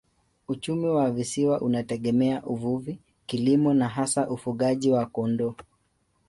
[0.47, 5.55] Uchumi wa visiwa unategemea uvuvi, kilimo na hasa ufugaji wa kondoo.